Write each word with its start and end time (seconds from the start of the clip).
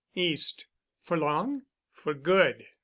"East." 0.15 0.65
"For 1.03 1.15
long?" 1.15 1.67
"For 1.93 2.15
good. 2.15 2.65